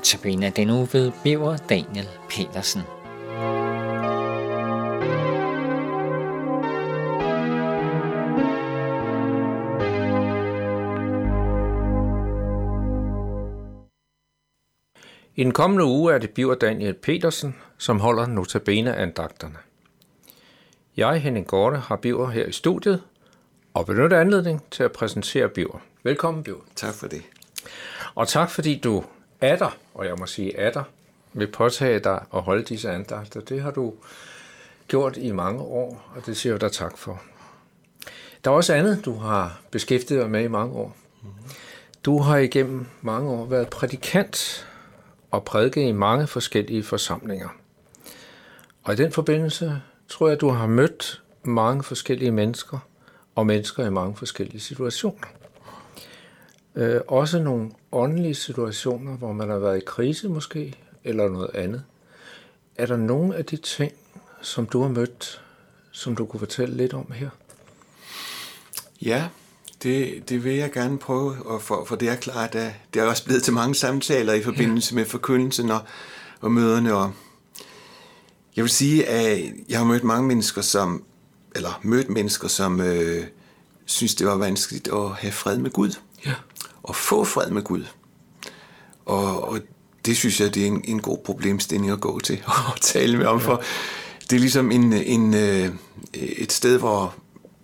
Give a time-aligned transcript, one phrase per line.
[0.00, 2.80] Notabene den uge ved Biver Daniel Petersen.
[15.36, 19.58] I den kommende uge er det Biver Daniel Petersen, som holder notabene-andagterne.
[20.96, 23.02] Jeg, Henning Gorte, har Biver her i studiet
[23.74, 25.78] og benytter anledning til at præsentere Biver.
[26.02, 26.60] Velkommen, Biver.
[26.76, 27.22] Tak for det.
[28.14, 29.04] Og tak fordi du
[29.40, 30.82] er der, og jeg må sige er der,
[31.32, 33.40] vil påtage dig at holde disse andagter.
[33.40, 33.94] Det har du
[34.88, 37.22] gjort i mange år, og det siger jeg dig tak for.
[38.44, 40.96] Der er også andet, du har beskæftiget dig med i mange år.
[42.04, 44.68] Du har igennem mange år været prædikant
[45.30, 47.48] og prædiket i mange forskellige forsamlinger.
[48.82, 52.78] Og i den forbindelse tror jeg, at du har mødt mange forskellige mennesker,
[53.34, 55.26] og mennesker i mange forskellige situationer.
[56.76, 61.84] Øh, også nogle åndelige situationer, hvor man har været i krise måske, eller noget andet.
[62.76, 63.92] Er der nogle af de ting,
[64.42, 65.42] som du har mødt,
[65.90, 67.30] som du kunne fortælle lidt om her?
[69.02, 69.28] Ja,
[69.82, 73.06] det, det vil jeg gerne prøve, og for, for det er klart, at det er
[73.06, 74.96] også blevet til mange samtaler i forbindelse ja.
[75.00, 75.80] med forkyndelsen og,
[76.40, 76.94] og møderne.
[76.94, 77.12] Og
[78.56, 81.04] jeg vil sige, at jeg har mødt mange mennesker, som,
[81.54, 83.24] eller mødt mennesker, som øh,
[83.84, 85.90] synes, det var vanskeligt at have fred med Gud.
[86.26, 86.34] Ja.
[86.82, 87.84] Og få fred med Gud.
[89.04, 89.60] Og, og
[90.04, 92.42] det synes jeg, det er en, en god problemstilling at gå til
[92.72, 93.62] og tale med om, for
[94.30, 95.68] det er ligesom en, en, øh,
[96.14, 97.14] et sted, hvor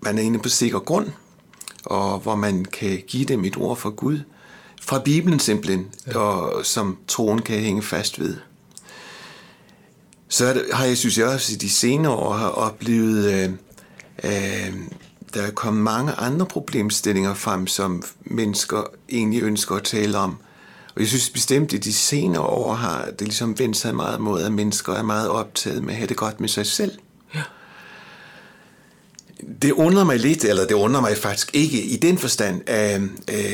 [0.00, 1.08] man er inde på sikker grund,
[1.84, 4.18] og hvor man kan give dem et ord fra Gud,
[4.82, 6.18] fra Bibelen simpelthen, ja.
[6.18, 8.36] og som troen kan hænge fast ved.
[10.28, 13.50] Så har jeg, synes jeg også, i de senere år har oplevet, øh,
[14.24, 14.74] øh,
[15.34, 20.36] der er kommet mange andre problemstillinger frem, som mennesker egentlig ønsker at tale om.
[20.94, 24.42] Og jeg synes bestemt, at de senere år har det ligesom vendt sig meget mod,
[24.42, 26.92] at mennesker er meget optaget med at have det godt med sig selv.
[27.34, 27.40] Ja.
[29.62, 33.08] Det undrer mig lidt, eller det undrer mig faktisk ikke i den forstand, at øh,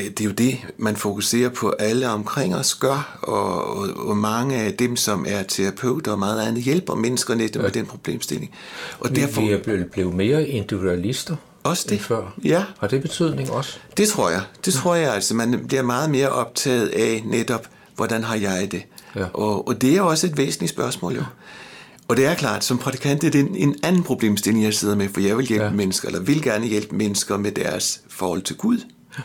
[0.07, 4.55] det er jo det, man fokuserer på alle omkring os gør, og, og, og mange
[4.55, 8.51] af dem, som er terapeuter og meget andet, hjælper mennesker netop med den problemstilling.
[8.99, 12.01] Og derfor, vi er blevet mere individualister også det.
[12.01, 12.33] før.
[12.43, 12.63] Ja.
[12.79, 13.77] Har det betydning også?
[13.97, 14.41] Det tror jeg.
[14.65, 15.33] Det tror jeg altså.
[15.33, 18.83] Man bliver meget mere optaget af netop, hvordan har jeg det?
[19.15, 19.25] Ja.
[19.33, 21.23] Og, og det er også et væsentligt spørgsmål jo.
[22.07, 25.09] Og det er klart, som prædikant det er en, en anden problemstilling, jeg sidder med,
[25.09, 25.71] for jeg vil hjælpe ja.
[25.71, 28.77] mennesker, eller vil gerne hjælpe mennesker med deres forhold til Gud.
[29.17, 29.23] Ja.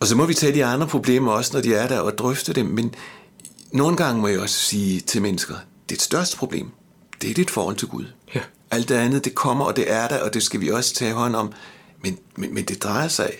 [0.00, 2.52] Og så må vi tage de andre problemer også, når de er der, og drøfte
[2.52, 2.66] dem.
[2.66, 2.94] Men
[3.72, 5.54] nogle gange må jeg også sige til mennesker,
[5.88, 6.70] det største problem,
[7.22, 8.04] det er dit forhold til Gud.
[8.34, 8.40] Ja.
[8.74, 11.12] Alt det andet, det kommer, og det er der, og det skal vi også tage
[11.12, 11.52] hånd om.
[12.02, 13.30] Men, men, men det drejer sig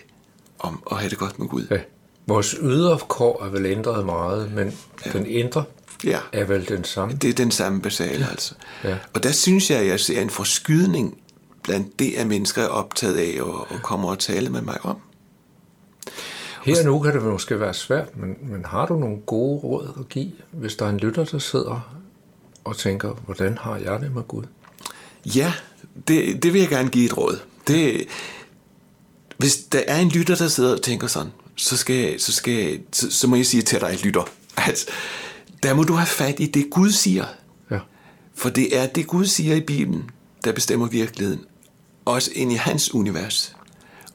[0.58, 1.66] om at have det godt med Gud.
[1.70, 1.78] Ja.
[2.26, 5.10] Vores ydre kår er vel ændret meget, men ja.
[5.10, 5.64] den indre
[6.04, 6.18] Ja.
[6.32, 7.14] er vel den samme.
[7.14, 8.30] Det er den samme basale, ja.
[8.30, 8.54] altså.
[8.84, 8.96] Ja.
[9.14, 11.18] Og der synes jeg, at jeg ser en forskydning
[11.62, 14.96] blandt det, at mennesker er optaget af og, og kommer og tale med mig om.
[16.64, 20.08] Her nu kan det måske være svært, men, men har du nogle gode råd at
[20.08, 21.80] give, hvis der er en lytter, der sidder
[22.64, 24.44] og tænker, hvordan har jeg det med Gud?
[25.26, 25.52] Ja,
[26.08, 27.40] det, det vil jeg gerne give et råd.
[27.66, 28.06] Det,
[29.38, 33.10] hvis der er en lytter, der sidder og tænker sådan, så, skal, så, skal, så,
[33.10, 34.22] så må jeg sige til dig, lytter,
[34.56, 34.84] at
[35.62, 37.24] der må du have fat i det, Gud siger.
[37.70, 37.78] Ja.
[38.34, 40.10] For det er det, Gud siger i Bibelen,
[40.44, 41.40] der bestemmer virkeligheden.
[42.04, 43.56] Også ind i hans univers.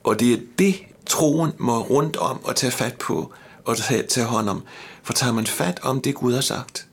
[0.04, 3.32] Og det er det, troen må rundt om og tage fat på
[3.64, 4.62] og tage, tage hånd om.
[5.02, 6.86] For tager man fat om det, Gud har sagt,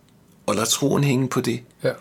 [0.45, 1.91] og lader troen hænge på det, Ja.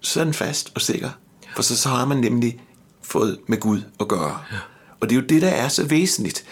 [0.00, 1.10] så er den fast og sikker.
[1.56, 2.60] For så, så har man nemlig
[3.02, 4.38] fået med Gud at gøre.
[4.52, 4.56] Ja.
[5.00, 6.44] Og det er jo det, der er så væsentligt.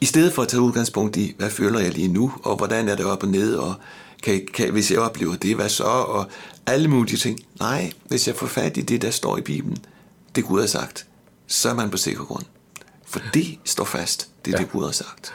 [0.00, 2.96] I stedet for at tage udgangspunkt i, hvad føler jeg lige nu, og hvordan er
[2.96, 3.74] det op og ned, og
[4.22, 6.26] kan, kan, hvis jeg oplever det, hvad så, og
[6.66, 7.40] alle mulige ting.
[7.60, 9.78] Nej, hvis jeg får fat i det, der står i Bibelen,
[10.34, 11.06] det Gud har sagt,
[11.46, 12.44] så er man på sikker grund.
[13.06, 14.64] For det står fast, det er ja.
[14.64, 15.34] det Gud har sagt.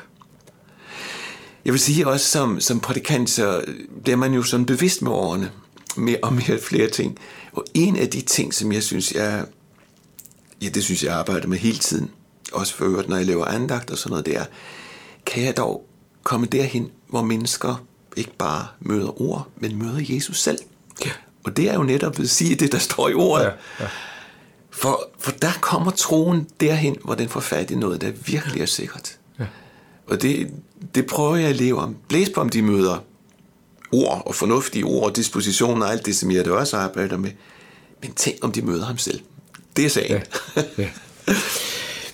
[1.65, 3.63] Jeg vil sige også, som, som prædikant, så
[4.03, 5.51] bliver man jo sådan bevidst med årene,
[5.97, 7.17] mere og mere flere ting.
[7.51, 9.45] Og en af de ting, som jeg synes, jeg,
[10.61, 12.11] ja, det synes jeg arbejder med hele tiden,
[12.53, 14.45] også for øvrigt, når jeg laver andagt og sådan noget, det er,
[15.25, 15.85] kan jeg dog
[16.23, 17.85] komme derhen, hvor mennesker
[18.17, 20.59] ikke bare møder ord, men møder Jesus selv.
[21.05, 21.11] Ja.
[21.43, 23.45] Og det er jo netop at sige det, der står i ordet.
[23.45, 23.87] Ja, ja.
[24.69, 28.65] For, for der kommer troen derhen, hvor den får fat i noget, der virkelig er
[28.65, 29.17] sikkert.
[29.39, 29.45] Ja.
[30.07, 30.53] Og det,
[30.95, 31.95] det prøver jeg at leve om.
[32.07, 32.97] Blæs på om de møder
[33.91, 37.31] ord og fornuftige ord og dispositioner og alt det, som jeg da også arbejder med.
[38.01, 39.19] Men tænk om de møder ham selv.
[39.75, 40.21] Det er sagen.
[40.55, 40.63] Ja.
[40.77, 40.89] ja.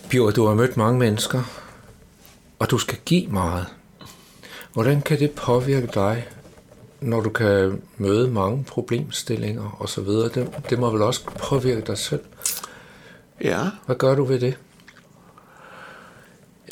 [0.09, 1.43] Bjørn, du har mødt mange mennesker,
[2.59, 3.65] og du skal give meget.
[4.73, 6.25] Hvordan kan det påvirke dig
[7.01, 11.81] når du kan møde mange problemstillinger og så videre, det, det må vel også påvirke
[11.81, 12.21] dig selv.
[13.41, 14.57] Ja, Hvad gør du ved det?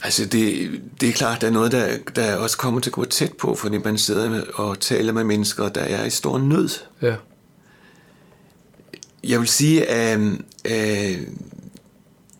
[0.03, 3.05] Altså det, det er klart, der er noget, der, der også kommer til at gå
[3.05, 6.69] tæt på, fordi man sidder med, og taler med mennesker, der er i stor nød.
[7.01, 7.15] Ja,
[9.23, 10.19] Jeg vil sige, at
[10.65, 11.17] øh,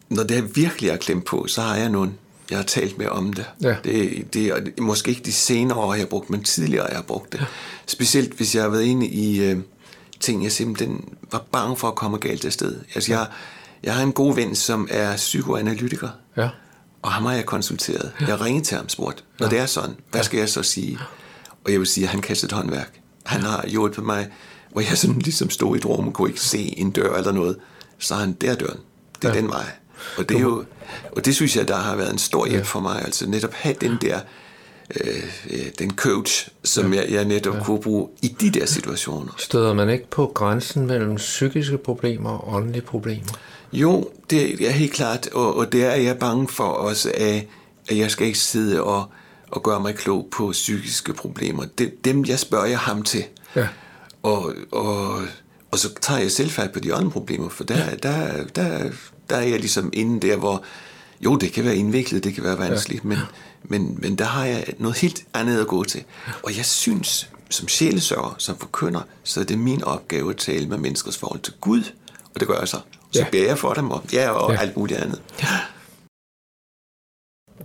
[0.10, 2.18] når det virkelig er klemt på, så har jeg nogen,
[2.50, 3.46] jeg har talt med om det.
[3.62, 3.76] Ja.
[3.84, 7.04] Det, det er måske ikke de senere år, jeg har brugt, men tidligere jeg har
[7.04, 7.46] brugt det.
[7.86, 9.58] Specielt hvis jeg har været inde i øh,
[10.20, 12.80] ting, jeg simpelthen var bange for at komme galt afsted.
[12.96, 13.28] Altså jeg,
[13.84, 16.50] jeg har en god ven, som er psykoanalytiker, ja,
[17.04, 18.12] og ham har jeg konsulteret.
[18.28, 21.00] Jeg ringede til ham og spurgt, når det er sådan, hvad skal jeg så sige?
[21.66, 23.00] Og jeg vil sige, at han kastede et håndværk.
[23.26, 24.28] Han har hjulpet mig,
[24.72, 27.32] hvor jeg sådan ligesom stod i et rum og kunne ikke se en dør eller
[27.32, 27.58] noget.
[28.00, 28.80] Så han, der er døren.
[29.22, 29.42] Det er Ja.
[29.42, 29.66] den vej.
[30.18, 30.66] Og det, er jo,
[31.12, 33.02] og det synes jeg, der har været en stor hjælp for mig.
[33.06, 34.20] Altså netop have den der,
[35.04, 39.32] øh, øh, den coach, som jeg, jeg netop kunne bruge i de der situationer.
[39.38, 43.34] støder man ikke på grænsen mellem psykiske problemer og åndelige problemer?
[43.74, 47.48] Jo, det er helt klart, og, og det er jeg bange for også, at,
[47.88, 49.06] at jeg skal ikke sidde og,
[49.52, 51.66] og gøre mig klog på psykiske problemer.
[51.78, 53.24] Det, dem, jeg spørger jeg ham til.
[53.56, 53.68] Ja.
[54.24, 55.22] Og, og,
[55.72, 58.90] og så tager jeg selv fat på de andre problemer, for der, der, der,
[59.30, 60.64] der er jeg ligesom inde der, hvor
[61.22, 63.08] jo, det kan være indviklet, det kan være vanskeligt, ja.
[63.08, 63.18] men,
[63.64, 66.04] men, men der har jeg noget helt andet at gå til.
[66.44, 70.78] Og jeg synes, som sjælesørger, som forkynder, så er det min opgave at tale med
[70.78, 71.84] menneskers forhold til Gud,
[72.34, 72.80] og det gør jeg så.
[73.13, 73.25] Så Ja.
[73.25, 73.31] ja.
[73.31, 74.56] beder jeg for dem, og, ja, og Ja.
[74.56, 74.62] ja.
[74.62, 75.21] alt muligt andet.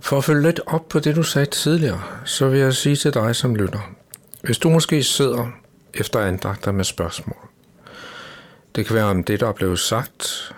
[0.01, 3.13] For at følge lidt op på det, du sagde tidligere, så vil jeg sige til
[3.13, 3.79] dig som lytter.
[4.43, 5.47] Hvis du måske sidder
[5.93, 7.37] efter andagter med spørgsmål.
[8.75, 10.51] Det kan være om det, der er blevet sagt,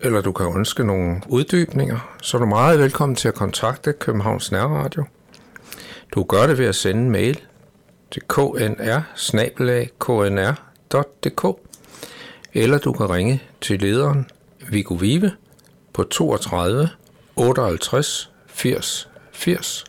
[0.00, 4.52] eller du kan ønske nogle uddybninger, så er du meget velkommen til at kontakte Københavns
[4.52, 5.04] Nærradio.
[6.14, 7.40] Du gør det ved at sende en mail
[8.10, 11.58] til knr knr.dk
[12.56, 14.26] eller du kan ringe til lederen
[14.68, 15.32] Viggo Vive
[15.92, 16.88] på 32
[17.36, 19.84] 58 80 80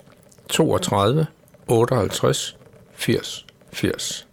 [0.49, 1.25] 32
[1.67, 2.57] 58
[2.95, 4.26] 80 80.